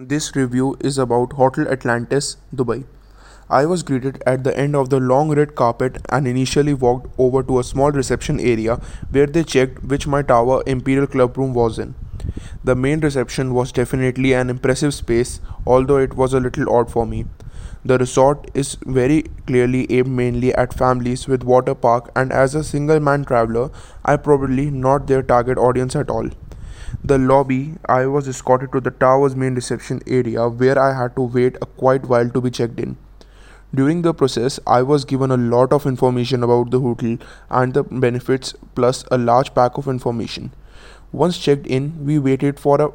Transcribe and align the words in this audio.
This 0.00 0.36
review 0.36 0.76
is 0.78 0.96
about 0.96 1.32
Hotel 1.32 1.66
Atlantis, 1.66 2.36
Dubai. 2.54 2.84
I 3.50 3.66
was 3.66 3.82
greeted 3.82 4.22
at 4.24 4.44
the 4.44 4.56
end 4.56 4.76
of 4.76 4.90
the 4.90 5.00
long 5.00 5.34
red 5.34 5.56
carpet 5.56 5.98
and 6.08 6.28
initially 6.28 6.72
walked 6.72 7.12
over 7.18 7.42
to 7.42 7.58
a 7.58 7.64
small 7.64 7.90
reception 7.90 8.38
area 8.38 8.76
where 9.10 9.26
they 9.26 9.42
checked 9.42 9.82
which 9.82 10.06
my 10.06 10.22
tower 10.22 10.62
Imperial 10.68 11.08
Club 11.08 11.36
room 11.36 11.52
was 11.52 11.80
in. 11.80 11.96
The 12.62 12.76
main 12.76 13.00
reception 13.00 13.52
was 13.54 13.72
definitely 13.72 14.34
an 14.34 14.50
impressive 14.50 14.94
space, 14.94 15.40
although 15.66 15.96
it 15.96 16.14
was 16.14 16.32
a 16.32 16.38
little 16.38 16.72
odd 16.72 16.92
for 16.92 17.04
me. 17.04 17.24
The 17.84 17.98
resort 17.98 18.52
is 18.54 18.76
very 18.86 19.24
clearly 19.48 19.90
aimed 19.90 20.10
mainly 20.10 20.54
at 20.54 20.72
families 20.72 21.26
with 21.26 21.42
water 21.42 21.74
park 21.74 22.12
and 22.14 22.32
as 22.32 22.54
a 22.54 22.62
single 22.62 23.00
man 23.00 23.24
traveler, 23.24 23.70
I 24.04 24.16
probably 24.16 24.70
not 24.70 25.08
their 25.08 25.24
target 25.24 25.58
audience 25.58 25.96
at 25.96 26.08
all 26.08 26.30
the 27.02 27.18
lobby, 27.18 27.74
I 27.88 28.06
was 28.06 28.28
escorted 28.28 28.72
to 28.72 28.80
the 28.80 28.90
tower's 28.90 29.36
main 29.36 29.54
reception 29.54 30.00
area 30.06 30.48
where 30.48 30.78
I 30.78 30.92
had 30.92 31.16
to 31.16 31.22
wait 31.22 31.56
a 31.62 31.66
quite 31.66 32.06
while 32.06 32.28
to 32.30 32.40
be 32.40 32.50
checked 32.50 32.80
in. 32.80 32.96
During 33.74 34.02
the 34.02 34.14
process, 34.14 34.58
I 34.66 34.82
was 34.82 35.04
given 35.04 35.30
a 35.30 35.36
lot 35.36 35.72
of 35.72 35.86
information 35.86 36.42
about 36.42 36.70
the 36.70 36.80
hotel 36.80 37.18
and 37.50 37.74
the 37.74 37.82
benefits, 37.82 38.54
plus 38.74 39.04
a 39.10 39.18
large 39.18 39.54
pack 39.54 39.76
of 39.76 39.88
information. 39.88 40.52
Once 41.12 41.38
checked 41.38 41.66
in, 41.66 42.04
we 42.04 42.18
waited 42.18 42.58
for 42.58 42.80
a 42.80 42.90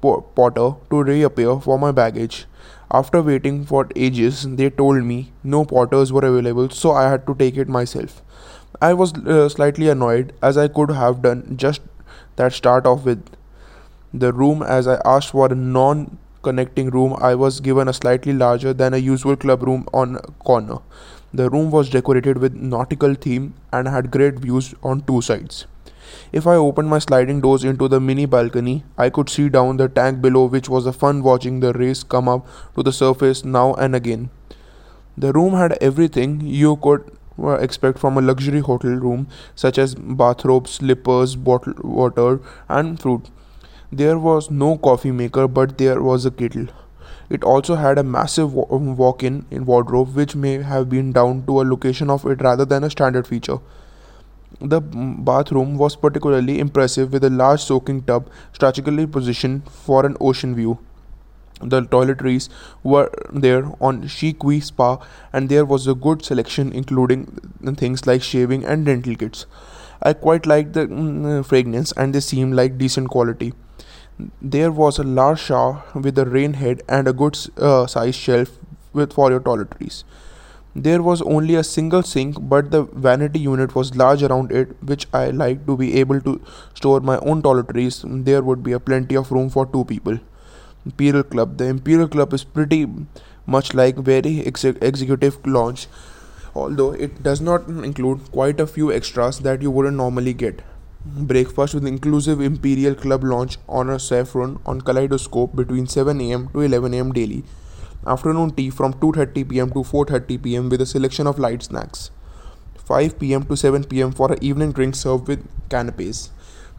porter 0.00 0.74
to 0.90 1.02
reappear 1.02 1.58
for 1.60 1.78
my 1.78 1.90
baggage. 1.90 2.46
After 2.90 3.22
waiting 3.22 3.64
for 3.64 3.88
ages, 3.96 4.46
they 4.48 4.70
told 4.70 5.02
me 5.02 5.32
no 5.42 5.64
porters 5.64 6.12
were 6.12 6.24
available, 6.24 6.70
so 6.70 6.92
I 6.92 7.08
had 7.08 7.26
to 7.26 7.34
take 7.34 7.56
it 7.56 7.68
myself. 7.68 8.22
I 8.80 8.94
was 8.94 9.12
uh, 9.14 9.48
slightly 9.48 9.88
annoyed 9.88 10.32
as 10.42 10.58
I 10.58 10.68
could 10.68 10.90
have 10.90 11.22
done 11.22 11.56
just 11.56 11.80
that 12.36 12.52
start 12.52 12.86
off 12.86 13.04
with 13.04 13.24
the 14.12 14.32
room 14.32 14.62
as 14.62 14.86
I 14.86 15.00
asked 15.04 15.30
for 15.30 15.50
a 15.50 15.54
non 15.54 16.18
connecting 16.42 16.90
room 16.90 17.16
I 17.20 17.34
was 17.34 17.60
given 17.60 17.88
a 17.88 17.92
slightly 17.92 18.32
larger 18.32 18.72
than 18.72 18.94
a 18.94 18.98
usual 18.98 19.36
club 19.36 19.62
room 19.62 19.86
on 19.92 20.16
a 20.16 20.32
corner. 20.44 20.78
The 21.32 21.48
room 21.48 21.70
was 21.70 21.88
decorated 21.88 22.38
with 22.38 22.54
nautical 22.54 23.14
theme 23.14 23.54
and 23.72 23.88
had 23.88 24.10
great 24.10 24.38
views 24.38 24.74
on 24.82 25.02
two 25.02 25.22
sides. 25.22 25.66
If 26.30 26.46
I 26.46 26.56
opened 26.56 26.88
my 26.88 26.98
sliding 26.98 27.40
doors 27.40 27.64
into 27.64 27.88
the 27.88 28.00
mini 28.00 28.26
balcony, 28.26 28.84
I 28.98 29.08
could 29.08 29.30
see 29.30 29.48
down 29.48 29.78
the 29.78 29.88
tank 29.88 30.20
below, 30.20 30.46
which 30.46 30.68
was 30.68 30.84
a 30.84 30.92
fun 30.92 31.22
watching 31.22 31.60
the 31.60 31.72
rays 31.72 32.02
come 32.02 32.28
up 32.28 32.46
to 32.76 32.82
the 32.82 32.92
surface 32.92 33.44
now 33.44 33.74
and 33.74 33.96
again. 33.96 34.30
The 35.16 35.32
room 35.32 35.54
had 35.54 35.78
everything 35.80 36.40
you 36.40 36.76
could 36.76 37.10
Uh, 37.42 37.54
expect 37.54 37.98
from 37.98 38.16
a 38.16 38.20
luxury 38.20 38.60
hotel 38.60 38.92
room, 38.92 39.26
such 39.56 39.76
as 39.76 39.94
bathrobes, 39.96 40.70
slippers, 40.70 41.34
bottled 41.34 41.80
water, 41.82 42.40
and 42.68 43.00
fruit. 43.00 43.30
There 43.90 44.18
was 44.18 44.50
no 44.50 44.78
coffee 44.78 45.10
maker, 45.10 45.48
but 45.48 45.76
there 45.76 46.00
was 46.00 46.24
a 46.24 46.30
kettle. 46.30 46.68
It 47.28 47.42
also 47.42 47.74
had 47.74 47.98
a 47.98 48.04
massive 48.04 48.56
um, 48.70 48.96
walk 48.96 49.22
in 49.24 49.44
wardrobe, 49.50 50.14
which 50.14 50.36
may 50.36 50.62
have 50.62 50.88
been 50.88 51.12
down 51.12 51.44
to 51.46 51.60
a 51.60 51.64
location 51.64 52.10
of 52.10 52.24
it 52.26 52.40
rather 52.42 52.64
than 52.64 52.84
a 52.84 52.90
standard 52.90 53.26
feature. 53.26 53.58
The 54.60 54.80
mm, 54.80 55.24
bathroom 55.24 55.76
was 55.78 55.96
particularly 55.96 56.60
impressive 56.60 57.12
with 57.12 57.24
a 57.24 57.30
large 57.30 57.60
soaking 57.62 58.02
tub 58.02 58.28
strategically 58.52 59.06
positioned 59.06 59.68
for 59.68 60.06
an 60.06 60.16
ocean 60.20 60.54
view. 60.54 60.78
The 61.62 61.82
toiletries 61.82 62.48
were 62.82 63.10
there 63.32 63.64
on 63.80 64.02
ShuiQi 64.04 64.62
Spa, 64.62 64.98
and 65.32 65.48
there 65.48 65.64
was 65.64 65.86
a 65.86 65.94
good 65.94 66.24
selection, 66.24 66.72
including 66.72 67.26
things 67.76 68.06
like 68.06 68.22
shaving 68.22 68.64
and 68.64 68.84
dental 68.86 69.14
kits. 69.14 69.46
I 70.02 70.12
quite 70.12 70.46
liked 70.46 70.72
the 70.72 70.86
mm, 70.86 71.44
fragrance, 71.46 71.92
and 71.92 72.14
they 72.14 72.20
seemed 72.20 72.54
like 72.54 72.78
decent 72.78 73.10
quality. 73.10 73.52
There 74.40 74.70
was 74.70 74.98
a 74.98 75.04
large 75.04 75.40
shower 75.40 75.84
with 75.94 76.18
a 76.18 76.24
rain 76.24 76.54
head 76.54 76.82
and 76.88 77.08
a 77.08 77.12
good 77.12 77.38
uh, 77.56 77.86
sized 77.86 78.18
shelf 78.18 78.58
with 78.92 79.12
for 79.12 79.30
your 79.30 79.40
toiletries. 79.40 80.04
There 80.74 81.02
was 81.02 81.20
only 81.22 81.54
a 81.54 81.62
single 81.62 82.02
sink, 82.02 82.36
but 82.40 82.70
the 82.70 82.84
vanity 82.84 83.40
unit 83.40 83.74
was 83.74 83.94
large 83.94 84.22
around 84.22 84.52
it, 84.52 84.74
which 84.82 85.06
I 85.12 85.30
liked 85.30 85.66
to 85.66 85.76
be 85.76 86.00
able 86.00 86.20
to 86.22 86.40
store 86.74 87.00
my 87.00 87.18
own 87.18 87.42
toiletries. 87.42 88.24
There 88.24 88.42
would 88.42 88.62
be 88.62 88.72
a 88.72 88.80
plenty 88.80 89.16
of 89.16 89.30
room 89.30 89.50
for 89.50 89.66
two 89.66 89.84
people. 89.84 90.18
Imperial 90.84 91.22
Club. 91.22 91.56
The 91.58 91.66
Imperial 91.66 92.08
Club 92.08 92.32
is 92.32 92.44
pretty 92.44 92.86
much 93.46 93.74
like 93.74 93.96
very 93.96 94.40
ex- 94.46 94.64
executive 94.64 95.44
lounge, 95.46 95.86
although 96.54 96.92
it 96.92 97.22
does 97.22 97.40
not 97.40 97.68
include 97.68 98.30
quite 98.32 98.60
a 98.60 98.66
few 98.66 98.92
extras 98.92 99.38
that 99.40 99.62
you 99.62 99.70
wouldn't 99.70 99.96
normally 99.96 100.32
get. 100.32 100.62
Breakfast 101.04 101.74
with 101.74 101.86
inclusive 101.86 102.40
Imperial 102.40 102.94
Club 102.94 103.24
launch 103.24 103.58
on 103.68 103.90
a 103.90 103.98
saffron 103.98 104.58
on 104.64 104.80
Kaleidoscope 104.80 105.56
between 105.56 105.86
7 105.86 106.20
am 106.20 106.48
to 106.48 106.60
11 106.60 106.94
am 106.94 107.12
daily. 107.12 107.44
Afternoon 108.06 108.50
tea 108.52 108.70
from 108.70 108.94
2:30 108.94 109.48
pm 109.48 109.70
to 109.70 109.82
4:30 109.84 110.38
pm 110.44 110.68
with 110.68 110.80
a 110.80 110.86
selection 110.86 111.26
of 111.26 111.38
light 111.38 111.62
snacks. 111.62 112.10
5 112.92 113.18
pm 113.18 113.44
to 113.50 113.56
7 113.56 113.84
pm 113.84 114.12
for 114.12 114.32
an 114.32 114.38
evening 114.42 114.72
drink 114.72 114.96
served 114.96 115.28
with 115.28 115.44
canapes 115.74 116.30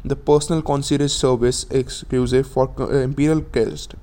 the 0.05 0.15
personal 0.15 0.61
concierge 0.61 1.11
service 1.11 1.65
exclusive 1.69 2.47
for 2.47 2.69
uh, 2.79 2.87
Imperial 2.97 3.39
guests 3.39 3.95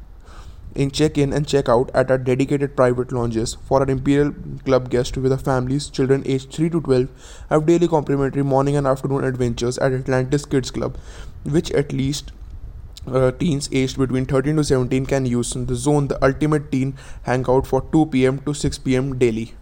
in 0.74 0.90
check-in 0.90 1.32
and 1.32 1.46
check-out 1.46 1.90
at 1.94 2.10
our 2.10 2.18
dedicated 2.18 2.76
private 2.76 3.12
lounges 3.12 3.54
for 3.54 3.80
our 3.80 3.90
Imperial 3.90 4.32
Club 4.64 4.88
guests 4.88 5.16
with 5.16 5.30
their 5.30 5.38
families, 5.38 5.90
children 5.90 6.22
aged 6.26 6.52
3 6.52 6.70
to 6.70 6.80
12 6.80 7.08
have 7.50 7.66
daily 7.66 7.88
complimentary 7.88 8.42
morning 8.42 8.76
and 8.76 8.86
afternoon 8.86 9.24
adventures 9.24 9.78
at 9.78 9.92
Atlantis 9.92 10.44
Kids 10.44 10.70
Club, 10.70 10.96
which 11.44 11.70
at 11.72 11.92
least 11.92 12.32
uh, 13.06 13.32
teens 13.32 13.68
aged 13.72 13.98
between 13.98 14.26
13 14.26 14.56
to 14.56 14.64
17 14.64 15.06
can 15.06 15.26
use 15.26 15.54
in 15.56 15.66
the 15.66 15.74
zone. 15.74 16.08
The 16.08 16.22
ultimate 16.24 16.70
teen 16.70 16.96
hangout 17.22 17.66
for 17.66 17.82
2 17.92 18.06
pm 18.06 18.38
to 18.40 18.54
6 18.54 18.78
pm 18.78 19.18
daily 19.18 19.54